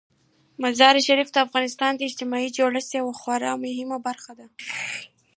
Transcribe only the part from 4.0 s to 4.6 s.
برخه ده.